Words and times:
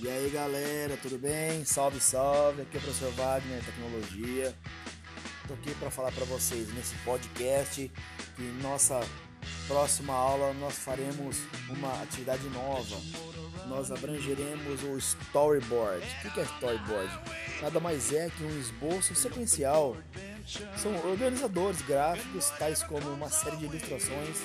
E 0.00 0.08
aí 0.08 0.30
galera, 0.30 0.96
tudo 1.02 1.18
bem? 1.18 1.64
Salve, 1.64 1.98
salve! 1.98 2.62
Aqui 2.62 2.76
é 2.76 2.78
o 2.78 2.82
professor 2.82 3.10
Wagner 3.14 3.60
Tecnologia. 3.64 4.54
Estou 5.42 5.56
aqui 5.56 5.74
para 5.74 5.90
falar 5.90 6.12
para 6.12 6.24
vocês 6.24 6.72
nesse 6.72 6.94
podcast 7.04 7.90
que 8.36 8.42
nossa 8.62 9.00
próxima 9.68 10.14
aula 10.14 10.52
nós 10.54 10.74
faremos 10.74 11.36
uma 11.68 12.02
atividade 12.02 12.48
nova. 12.48 12.96
Nós 13.68 13.92
abrangeremos 13.92 14.82
o 14.82 14.96
storyboard. 14.96 16.04
O 16.24 16.30
que 16.30 16.40
é 16.40 16.42
storyboard? 16.44 17.20
Nada 17.60 17.78
mais 17.78 18.12
é 18.12 18.30
que 18.30 18.42
um 18.42 18.58
esboço 18.58 19.14
sequencial. 19.14 19.96
São 20.78 20.96
organizadores 21.06 21.82
gráficos, 21.82 22.48
tais 22.58 22.82
como 22.82 23.06
uma 23.10 23.28
série 23.28 23.56
de 23.58 23.66
ilustrações 23.66 24.38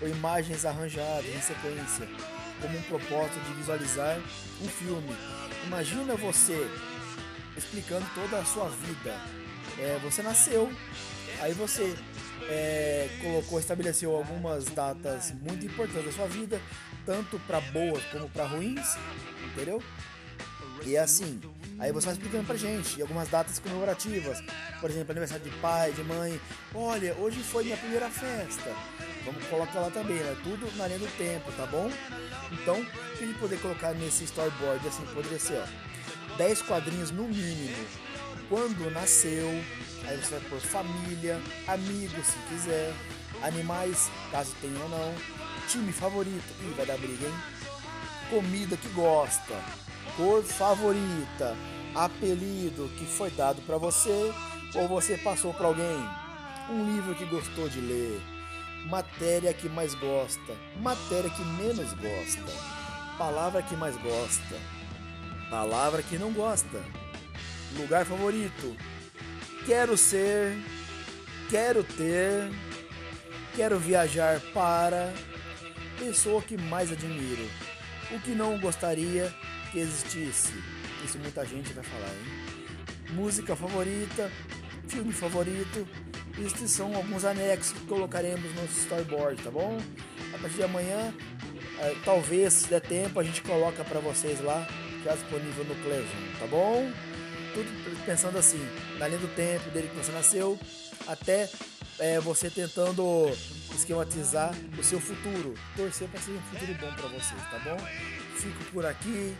ou 0.00 0.08
imagens 0.08 0.64
arranjadas 0.64 1.26
em 1.26 1.40
sequência 1.40 2.08
como 2.60 2.78
um 2.78 2.82
propósito 2.82 3.40
de 3.40 3.54
visualizar 3.54 4.18
um 4.62 4.68
filme. 4.68 5.16
Imagina 5.66 6.14
você 6.14 6.68
explicando 7.56 8.06
toda 8.14 8.38
a 8.38 8.44
sua 8.44 8.68
vida. 8.68 9.20
É, 9.78 9.98
você 10.02 10.22
nasceu, 10.22 10.72
aí 11.40 11.52
você 11.52 11.94
é, 12.48 12.97
colocou, 13.18 13.58
estabeleceu 13.58 14.14
algumas 14.14 14.64
datas 14.66 15.32
muito 15.42 15.66
importantes 15.66 16.06
da 16.06 16.12
sua 16.12 16.26
vida, 16.26 16.60
tanto 17.04 17.38
para 17.40 17.60
boas 17.60 18.02
como 18.04 18.28
para 18.28 18.46
ruins, 18.46 18.96
entendeu? 19.52 19.82
E 20.84 20.96
é 20.96 21.00
assim, 21.00 21.40
aí 21.78 21.92
você 21.92 22.06
vai 22.06 22.14
explicando 22.14 22.44
pra 22.44 22.56
gente 22.56 23.00
algumas 23.02 23.28
datas 23.28 23.58
comemorativas, 23.58 24.40
por 24.80 24.88
exemplo, 24.88 25.10
aniversário 25.10 25.44
de 25.44 25.50
pai, 25.58 25.92
de 25.92 26.02
mãe. 26.04 26.40
Olha, 26.74 27.14
hoje 27.14 27.42
foi 27.42 27.64
minha 27.64 27.76
primeira 27.76 28.08
festa. 28.08 28.72
Vamos 29.24 29.44
colocar 29.48 29.80
lá 29.80 29.90
também, 29.90 30.16
né? 30.16 30.36
Tudo 30.42 30.70
na 30.76 30.86
linha 30.86 31.00
do 31.00 31.18
tempo, 31.18 31.50
tá 31.52 31.66
bom? 31.66 31.90
Então, 32.52 32.80
o 32.80 33.16
que 33.16 33.24
a 33.24 33.26
gente 33.26 33.38
poder 33.38 33.60
colocar 33.60 33.92
nesse 33.94 34.24
storyboard 34.24 34.86
assim, 34.86 35.04
poderia 35.12 35.38
ser, 35.38 35.60
ó, 35.60 36.36
10 36.36 36.62
quadrinhos 36.62 37.10
no 37.10 37.24
mínimo. 37.24 37.86
Quando 38.48 38.90
nasceu, 38.90 39.48
aí 40.08 40.16
você 40.16 40.36
vai 40.38 40.48
por 40.48 40.60
família, 40.60 41.40
amigos 41.66 42.26
se 42.26 42.38
quiser, 42.48 42.92
animais, 43.42 44.10
caso 44.32 44.52
tenha 44.60 44.78
ou 44.80 44.88
não, 44.88 45.14
time 45.68 45.92
favorito, 45.92 46.54
ih, 46.62 46.74
vai 46.74 46.86
dar 46.86 46.96
briga, 46.96 47.26
hein? 47.26 47.34
Comida 48.30 48.76
que 48.76 48.88
gosta, 48.88 49.54
cor 50.16 50.42
favorita, 50.42 51.54
apelido 51.94 52.88
que 52.98 53.04
foi 53.04 53.30
dado 53.30 53.60
para 53.62 53.76
você 53.76 54.32
ou 54.74 54.88
você 54.88 55.18
passou 55.18 55.52
para 55.52 55.66
alguém, 55.66 56.08
um 56.70 56.94
livro 56.94 57.14
que 57.14 57.26
gostou 57.26 57.68
de 57.68 57.80
ler, 57.80 58.20
matéria 58.88 59.52
que 59.52 59.68
mais 59.68 59.94
gosta, 59.94 60.54
matéria 60.80 61.30
que 61.30 61.42
menos 61.42 61.92
gosta, 61.92 62.52
palavra 63.18 63.62
que 63.62 63.76
mais 63.76 63.96
gosta, 63.96 64.56
palavra 65.50 66.02
que 66.02 66.18
não 66.18 66.32
gosta, 66.32 66.82
lugar 67.76 68.06
favorito, 68.06 68.74
quero 69.68 69.98
ser, 69.98 70.56
quero 71.50 71.84
ter, 71.84 72.50
quero 73.54 73.78
viajar 73.78 74.40
para, 74.54 75.12
pessoa 75.98 76.40
que 76.40 76.56
mais 76.56 76.90
admiro, 76.90 77.46
o 78.10 78.18
que 78.18 78.30
não 78.30 78.58
gostaria 78.58 79.30
que 79.70 79.78
existisse. 79.78 80.54
Isso 81.04 81.18
muita 81.18 81.44
gente 81.44 81.70
vai 81.74 81.84
falar, 81.84 82.08
hein? 82.08 83.14
Música 83.14 83.54
favorita, 83.54 84.32
filme 84.88 85.12
favorito. 85.12 85.86
Estes 86.42 86.70
são 86.70 86.96
alguns 86.96 87.26
anexos 87.26 87.78
que 87.78 87.86
colocaremos 87.86 88.50
no 88.54 88.64
storyboard, 88.64 89.42
tá 89.42 89.50
bom? 89.50 89.78
A 90.34 90.38
partir 90.38 90.56
de 90.56 90.62
amanhã, 90.62 91.12
é, 91.80 91.94
talvez, 92.06 92.54
se 92.54 92.68
der 92.68 92.80
tempo, 92.80 93.20
a 93.20 93.22
gente 93.22 93.42
coloca 93.42 93.84
para 93.84 94.00
vocês 94.00 94.40
lá, 94.40 94.66
já 95.04 95.12
disponível 95.12 95.64
no 95.64 95.74
Classroom, 95.74 96.38
tá 96.40 96.46
bom? 96.46 96.90
tudo 97.64 98.04
pensando 98.04 98.38
assim, 98.38 98.60
na 98.98 99.08
linha 99.08 99.20
do 99.20 99.28
tempo, 99.34 99.70
dele 99.70 99.88
que 99.88 99.96
você 99.96 100.12
nasceu, 100.12 100.58
até 101.06 101.48
é, 101.98 102.20
você 102.20 102.50
tentando 102.50 103.30
esquematizar 103.74 104.52
o 104.78 104.82
seu 104.82 105.00
futuro. 105.00 105.54
Torcer 105.76 106.08
para 106.08 106.20
ser 106.20 106.32
um 106.32 106.40
futuro 106.42 106.74
bom 106.74 106.92
para 106.94 107.08
você, 107.08 107.34
tá 107.34 107.58
bom? 107.64 107.76
Fico 108.36 108.64
por 108.72 108.86
aqui 108.86 109.34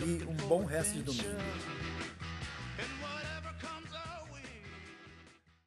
e 0.00 0.24
um 0.28 0.34
bom 0.48 0.64
resto 0.64 0.94
de 0.94 1.02
domingo. 1.02 1.40